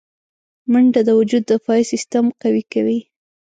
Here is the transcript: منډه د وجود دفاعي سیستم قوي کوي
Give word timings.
منډه 0.71 1.01
د 1.05 1.09
وجود 1.19 1.43
دفاعي 1.51 1.83
سیستم 1.91 2.25
قوي 2.41 2.63
کوي 2.73 2.99